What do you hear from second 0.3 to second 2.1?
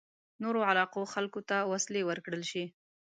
نورو علاقو خلکو ته وسلې